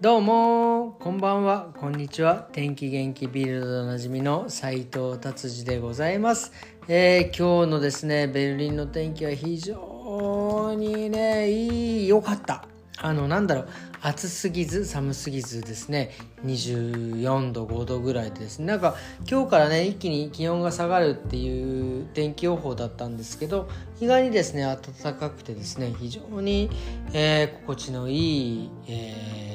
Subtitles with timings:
[0.00, 1.74] どうもこんばんは。
[1.78, 6.52] こんにちは天気元気ビルドでおなじみの斉藤達治でございます、
[6.88, 12.64] えー今日のですねベルリンの天気は非常にねいい良かった。
[13.02, 13.68] あのなんだろう。
[14.02, 16.12] 暑すぎず寒すぎずですね。
[16.46, 18.60] 24度5度ぐらいでです。
[18.60, 18.96] ねなんか
[19.30, 23.68] 今日からね一気に気温が下がるっていう天気予報だったんですけど
[24.00, 26.70] 意外にですね暖かくてですね非常に、
[27.12, 29.49] えー心地のいい、えー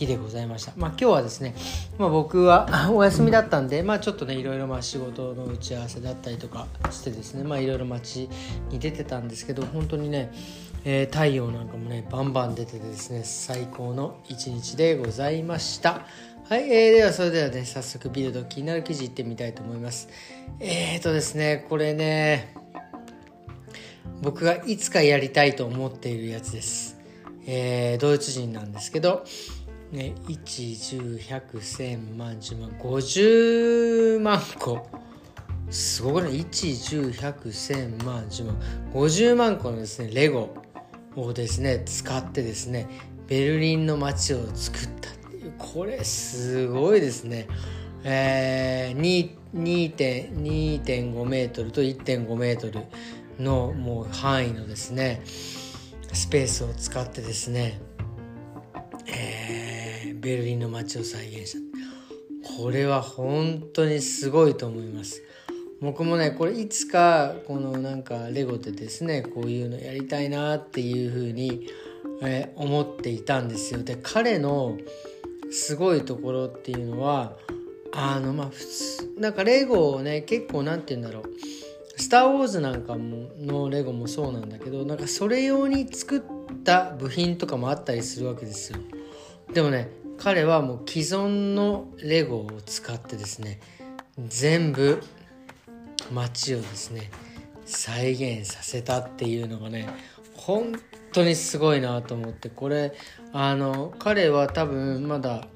[0.00, 0.72] 日でございました。
[0.76, 1.54] まあ今日はですね、
[1.98, 8.28] まあ僕は お休みだったんで、まあちょっとね、いろいろまあ仕事の打ち合わせだったりとかしてですね、まあいろいろ街
[8.70, 10.32] に出てたんですけど、本当にね、
[10.84, 16.06] えー太陽なんかもね、バンバン出ててですね、最高の一日でございました。
[16.48, 20.08] はい、えーではそれではね、早速ビルド気になる記事いってみたいと思います。
[20.58, 22.54] えーとですね、これね、
[24.22, 26.98] 僕がいつかやりたいと思っているやつです。
[27.46, 29.24] えードイツ人なんですけど、
[29.92, 34.86] ね、1、10、100、1000万、10万、50万個。
[35.70, 38.56] すごくない ?1、10、100、1000万、10万、
[38.92, 40.54] 50万個のですね、レゴ
[41.16, 42.88] をですね、使ってですね、
[43.26, 47.48] ベルリンの街を作ったっていう、これすごいですね。
[48.04, 52.86] えー、2.5メートルと1.5メートル
[53.42, 55.22] のもう範囲のですね、
[56.12, 57.80] スペースを使ってですね、
[60.20, 65.22] ベルリンの街を再現したこれは本当にすごいと思います。
[65.80, 71.66] 僕もねこれいつかこのなんかレゴでですねこういうのやりたいなっていうふうに、
[72.22, 73.82] えー思っていたんですよ。
[73.82, 74.76] で彼の
[75.50, 77.36] すごいところっていうのは
[77.92, 81.24] あのまあ普通なんかレゴをね結構なんて言うんだろう。
[81.96, 86.22] スター・ウォーズなんかものレゴもそうなんだけどなんかそれ用に作っ
[86.64, 88.78] た部品とかもあったりするわけですよ。
[89.52, 93.58] でもね彼はもう既存のレゴを使ってですね
[94.28, 95.02] 全部
[96.12, 97.10] 街をですね
[97.64, 99.88] 再現させたっていうのがね
[100.34, 100.72] 本
[101.12, 102.92] 当にすごいなと思ってこれ
[103.32, 105.48] あの彼は多分まだ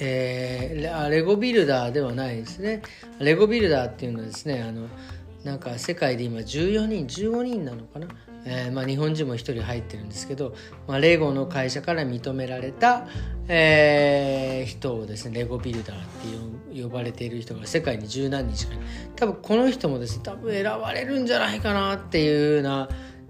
[0.00, 2.82] えーレレゴビルダーではないですね。
[3.18, 4.88] レゴビルダーっていうのはですねあの
[5.44, 8.08] なんか世界で今14人15人なのかな、
[8.44, 10.54] えーまあ、日本人も1人入ってるんですけど、
[10.86, 13.06] まあ、レゴの会社から認められた、
[13.48, 18.78] えー人をですねレゴビルダーって呼ばれている人が世界に十何人しかい。
[19.16, 22.88] 多分この人もですね多分選ばれるんじゃないかなっていうような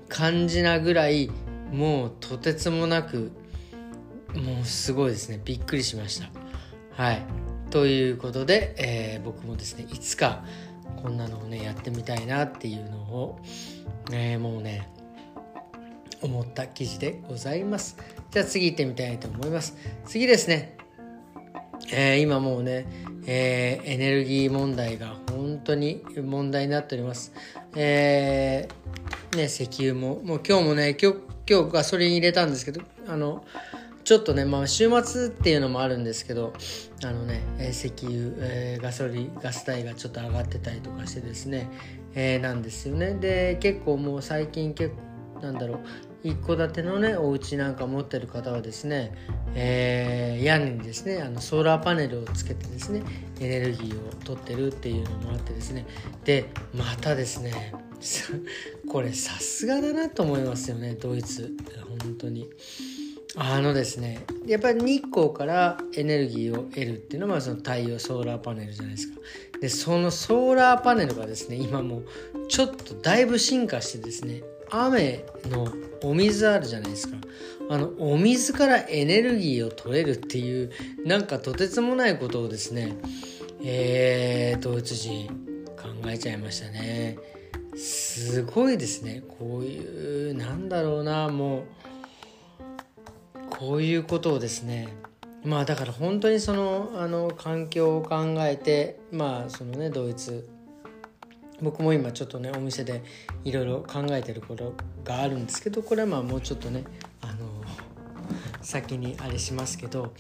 [0.09, 1.31] 感じなぐらい
[1.73, 3.33] もうとてつもなく
[4.35, 6.29] もうすごいですねびっくりしました。
[7.03, 7.23] はい。
[7.71, 10.45] ということで、えー僕もですねいつか
[11.03, 13.41] こんなのをねやってみたいなっていうのを、
[14.13, 14.89] えーもうね
[16.23, 17.97] 思った記事でございます
[18.31, 19.77] じゃあ次行ってみたいと思います
[20.07, 20.77] 次ですね
[21.93, 22.87] えー今もうね、
[23.27, 27.33] えーエネルギー問題が本当に問題になっております。
[27.75, 33.45] えーね、石油も、もう今日もね、今日、今日ガソリン入れたんですけど、あの、
[34.05, 36.53] ちょっとね、まあ週末っていうのもあるんですけど、
[37.05, 41.69] あのね、えー石油、えーガソリン、ガス代がちょっと上がってたりとかしてですね、
[42.15, 43.15] えーなんですよね。
[43.15, 44.95] で、結構もう最近結
[45.35, 45.79] 構、なんだろう、
[46.23, 49.15] 一戸建てのねお家なんか持ってる方はですね、
[49.55, 53.03] えー屋根にですねあのソーラーパネルをつけてですね
[53.41, 55.87] エネルギーを取ってるっていうのもあってですね
[56.25, 57.75] でまたですね
[58.91, 61.55] これさすがだなと思いますよねドイツ
[62.03, 62.49] 本当に。
[63.37, 69.21] あのですねやっぱり日光からエネルギーを得るっていうのはその太陽ソーラーパネルじゃないですか
[69.61, 72.07] でそのソーラーパネルがですね今もう
[72.49, 75.69] ちょっとだいぶ進化してですね雨の
[76.03, 77.17] お水あるじゃないですか。
[77.69, 80.73] あのお水からエネルギーを取れるっていう
[81.05, 82.97] なんかとてつもないことをですね
[83.63, 85.29] えー、ドイツ人
[85.77, 87.19] 考えちゃいましたね。
[87.77, 89.23] すごいですね。
[89.39, 91.63] こういうなんだろうなもう
[93.51, 94.89] こういうことをですね。
[95.45, 100.49] まあだから本当にそのあの環境を考えてまあそのねドイツ
[101.63, 103.03] 僕も今ちょっとねお店で
[103.45, 104.75] いろいろ考えてること
[105.05, 106.85] があるんですけどこれはまあもうちょっとね
[107.21, 107.33] あの
[108.63, 110.13] 先にあれしますけど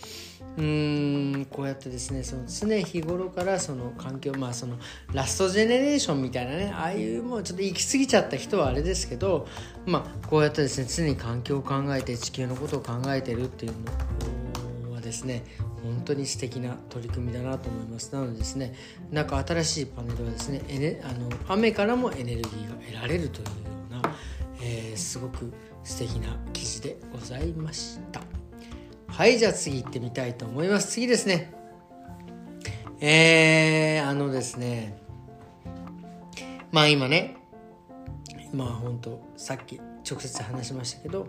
[0.57, 4.77] うーんこうやってですねその常日頃からその環境まあその
[5.13, 9.47] ラストジェネレーションみたいなねああいうもうちょっと行き過ぎちゃった人はあれですけど
[9.87, 13.73] まあこうやってですね常に環境を考えて地球のことを考えてるっていう
[14.89, 15.45] のはですね
[15.83, 18.13] 本当に素敵な取り組みだなと思います。
[18.15, 18.75] なのでですね
[19.11, 23.53] なんか新しいパネルはですねエネあの雨からもエネルギーが得られるというよ
[23.91, 24.17] うな、
[24.63, 28.21] えーすごく素敵な記事でございました。
[29.09, 30.93] はいじゃあ次行ってみたいと思います。
[30.93, 31.53] 次ですね。
[33.01, 34.99] えー、あのですね
[36.71, 37.37] まあ今ね
[38.53, 41.27] まあ本当さっき直接話しましたけど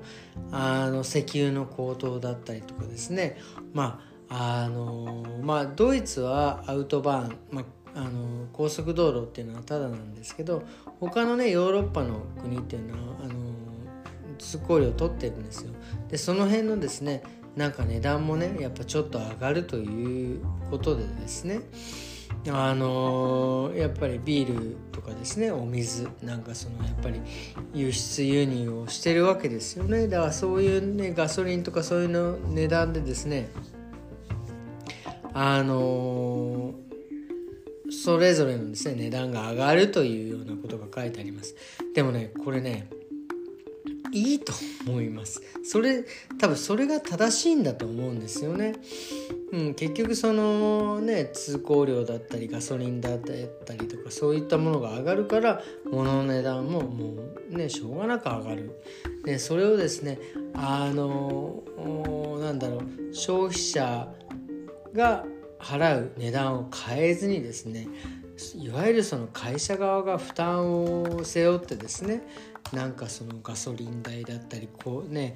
[0.51, 3.38] あの石油の高騰だったりとかですね
[3.74, 10.63] まああのまあドイツはアウトバーン、まあ、あの高速道路っていうのはただなんですけど
[11.01, 13.33] 他のねヨーロッパの国っていうのはあの
[14.39, 15.72] 通行料取ってるんですよ。
[16.10, 17.24] でその辺のですね
[17.57, 21.60] なんか値段もねやっぱちょっと上がるということでですね
[22.50, 27.19] あのやっぱりビールとかですねお水なんかそのやっぱり
[27.74, 30.07] 輸出輸入をしてるわけですよね。
[30.07, 33.50] だからそういうねガソリンとかそういうの値段でですね
[35.33, 36.74] あの
[37.89, 41.56] それぞれのですね値段が上がるというようなことが書いてあります。
[41.94, 42.89] でもねこれね
[44.13, 44.54] いいと
[44.88, 45.42] 思います。
[45.63, 46.04] それ
[46.39, 48.74] 多分それが正しいんだと思うんですよね、
[49.54, 53.31] うん、結局そのね通行料だったりガソリンだった
[53.74, 57.13] りとかそういったものが上がるから物の値段もも
[57.51, 58.81] うねしょうがなく上がる。
[59.24, 60.19] でそれをですね
[60.54, 61.63] あの
[62.42, 64.10] なんだろう消費者
[64.94, 65.26] が
[65.60, 67.88] 払う値段を変えずにですね
[68.56, 72.24] いわゆるその会社側が負担を背負ってですね
[72.74, 75.36] なんかそのガソリン代だったりこうね、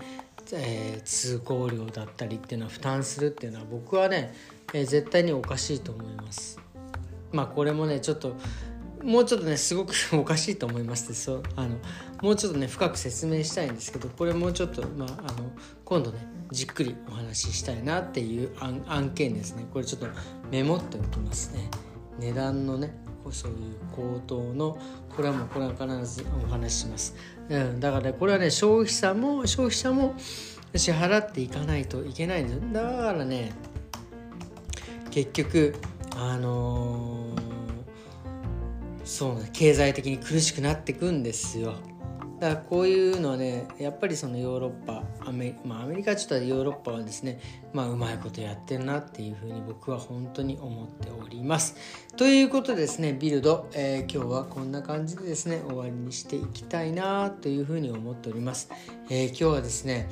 [0.54, 4.34] えー、通行料だったりっていうのは負担するっていうのは僕はね、
[4.74, 6.60] えー、絶対におかしいと思います。
[7.32, 8.36] まあこれもねちょっと
[9.04, 11.78] もうちょっとねすごく おかしいと思いますそうあの
[12.22, 15.52] もうちょっとね深く説明したいんですけどこれもうちょっと、まあ、あの
[15.84, 18.52] 今度ねじっくりお話ししたいなっていう
[18.88, 19.66] 案件ですね。
[19.74, 20.08] これちょっと
[20.52, 21.70] メモっておきますね。
[22.20, 22.96] 値段のね
[23.32, 23.58] そういう
[23.96, 24.78] 高騰の
[25.16, 27.16] これはもうこれは必ずお話しします、
[27.50, 30.14] うん、だから、ね、これはね消費者も消費者も
[30.76, 32.74] 支払っていかないといけないんです。
[32.74, 33.52] だからね
[35.10, 35.76] 結局
[36.18, 41.76] あのー、そうね経済的に苦しくなっていくんですよ。
[42.40, 47.40] だからこういうのはねやっぱりそのヨーロッパアメ,、まあ、アメリカちょっとヨーロッパはですね、
[47.72, 51.76] まあ、うまいことやってるなっていうふうに僕は本当に思っております。
[52.18, 58.70] ということでですねビルド、えー、今日はこんな感じでですね終わりにしていきたいなというふうに思っております。
[59.10, 60.10] えー、今日はですね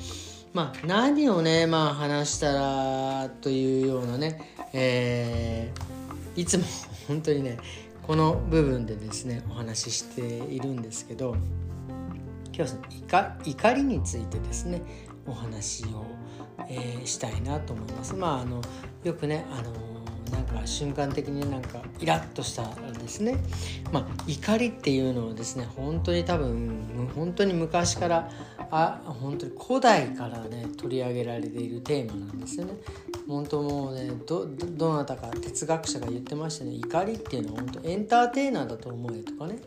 [0.54, 4.40] まあ、何をね、まあ、話したらというようなね、
[4.72, 6.64] えー、いつも
[7.08, 7.58] 本当にね
[8.06, 11.36] この部分でですねお話ししているんですけど
[12.56, 14.80] 今日はその怒怒りについてですね
[15.26, 16.04] お話を、
[16.68, 18.14] えー、したいなと思います。
[18.14, 18.62] まああの
[19.02, 19.72] よくねあの
[20.30, 22.62] なんか瞬間的になんかイラッとした
[22.92, 23.36] ですね、
[23.92, 28.30] まあ、怒りっていうのはですね本当に多分本当に昔から
[28.70, 32.74] あ本当に古代からね取り上げられているテーマなんですよね。
[33.26, 39.58] 本当もうねどどなたか哲学者が言ってましたね怒りっていうのは本当エンターテイナーだと思えとかね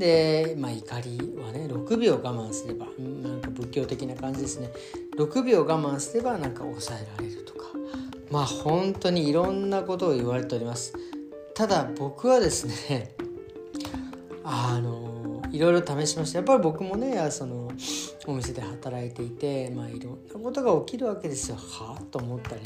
[0.00, 4.72] で、まあ、怒りはね6秒我慢すればなんか仏教的な感じですね。
[5.16, 7.66] 6秒我慢すればなんか抑えられるとか。
[8.30, 10.94] まあ本当にいろんなことを言われております。
[11.54, 13.14] ただ僕はですね
[14.42, 16.38] あのいろいろ試しました。
[16.38, 17.70] やっぱり僕もねその
[18.26, 21.56] お店で働いていてまあいろんなことが起きるわけですよ。
[21.56, 22.62] はあと思ったり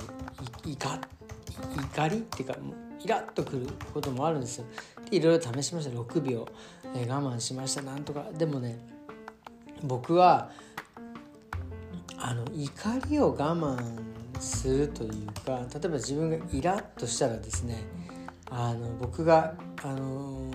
[0.72, 2.56] 怒りっていうか
[3.04, 4.66] イラッとくることもあるんですよ。
[5.10, 5.90] でいろいろ試しました。
[5.90, 6.46] 6秒、
[6.96, 7.82] え我慢しました。
[7.82, 8.26] なんとか。
[8.36, 8.78] でもね
[9.82, 10.50] 僕は
[12.18, 13.76] あの怒りを我慢
[14.40, 17.84] するというか例えば自分がイラッとしたらですね
[18.50, 20.50] あの僕が、あの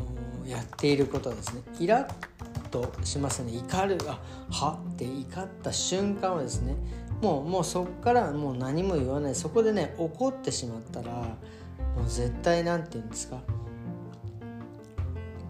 [0.46, 3.52] ー、やっていることはですねイラッとしますね。
[3.52, 3.98] 怒る。
[4.08, 4.20] あ
[4.52, 6.76] はって怒った瞬間はですね
[7.22, 9.36] もうもうそこからもう何も言わない。
[9.36, 11.36] そこでね怒ってしまったら
[11.96, 13.42] もう絶対何て言うんですか。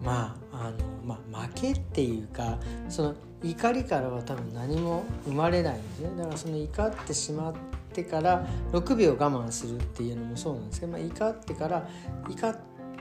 [0.04, 2.58] まああの、まあ、負けっていうか
[2.88, 6.10] その怒りからは多分何も生まれないんですね。
[6.18, 7.54] だからその怒ってしまっ
[7.94, 11.88] てから6秒我慢するっていうのもそうなんですけど、まあ、怒ってから
[12.30, 12.58] 怒っ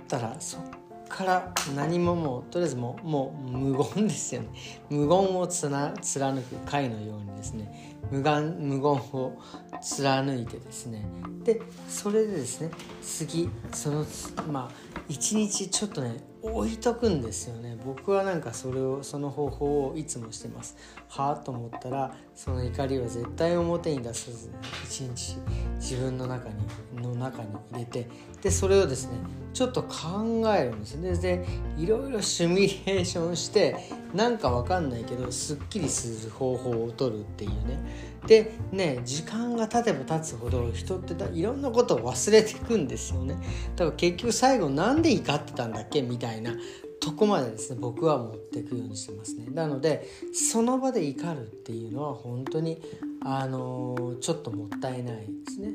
[0.07, 0.61] たらそっ
[1.09, 4.49] から何ももうとりあえずもうもう無言ですよね。
[4.91, 7.97] 無言をつな貫く貝のようにですね。
[8.11, 9.39] 無言無言を
[9.81, 11.05] 貫いてですね。
[11.45, 12.71] でそれでですね
[13.03, 14.07] 次その
[14.51, 17.77] まあ一日ちょっとね置いとくんですよね。
[17.85, 20.77] 僕はなんかそれをその方法をいつもしてます。
[21.09, 24.51] はあと思ったらその怒りは絶対表に出さず
[24.85, 25.39] 一日
[25.79, 26.55] 自分の中に
[27.03, 28.09] の中に入れて
[28.43, 29.13] でそれをですね
[29.55, 33.77] ちょっと考えるんですねでいろいろシミュレーションして
[34.15, 37.79] なんかわかんないけどすっきりする方法を取るっていうね。
[38.27, 43.37] でね時間が経てば経つほど人っていろんなことを忘れていくんですよね。
[43.77, 46.03] だから結局最後なんで怒ってたんだっけ？
[46.03, 46.53] みたいな
[47.01, 49.47] とこまでですね僕は持っていくようにしてますね。
[49.53, 52.81] なのでその場で怒るっていうのは本当に
[53.23, 55.73] あのちょっともったいないですね。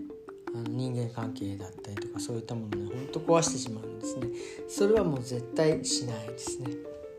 [0.56, 4.27] あの人間関係だったりとかそういったものねほんと壊してしまうんですね。
[4.68, 6.72] それはもう絶対しないですね、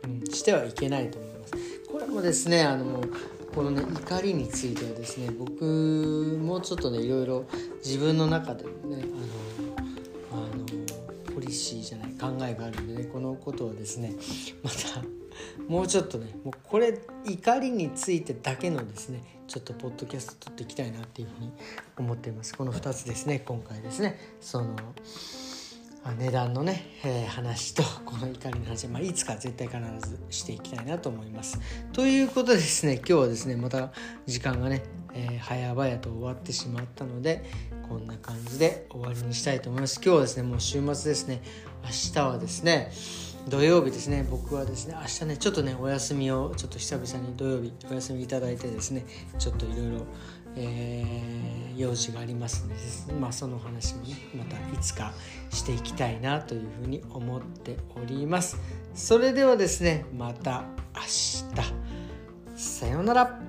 [0.04, 1.54] うん、してはいけないと思います。
[1.90, 3.02] これもですねあの
[3.54, 7.44] このね怒りについてはですね僕もちょっとねいろいろ
[7.84, 9.74] 自分の中でねあの
[11.44, 14.14] リシーじゃない考えがあるんでねこのことをですね
[14.62, 15.02] また
[15.68, 21.52] もうちょっとねもうこれ怒りについてだけのですねちょっとポッドキャスト撮っていきたいなっていうふうに
[21.98, 22.54] 思っています。
[22.54, 24.18] この2つですね今回ですね。
[24.40, 24.74] その
[26.12, 31.58] 値段のね、えー、話とこの怒りの話、まあ、いつか絶対必ずしていきたいなと思います。
[31.92, 33.90] ということでですね今日はですねまた
[34.26, 34.82] 時間がね、
[35.14, 37.44] えー、早々と終わってしまったので
[37.88, 40.00] こんな感じで終わりにしたいと思います。
[40.04, 41.42] 今日はですねもう週末ですね
[41.84, 42.92] 明日はですね
[43.48, 44.26] 土曜日ですね。
[44.30, 49.04] 僕はですね明日ねちょっとねお休みをちょっと久々に土曜日お休みいただいてですね
[49.38, 50.06] ちょっといろいろ、
[51.76, 55.12] 用事がありますので、まあ、その話もねまたいつか
[55.50, 58.58] していきたいなというふうに思っております。
[58.94, 61.74] それではですねまた明日。
[62.56, 63.40] さようなら。